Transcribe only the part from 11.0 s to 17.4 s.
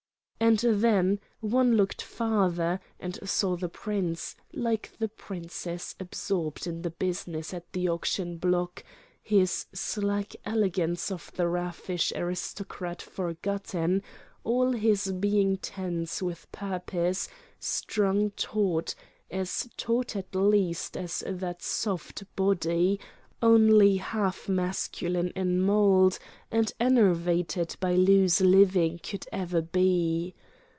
of the raffish aristocrat forgotten, all his being tense with purpose,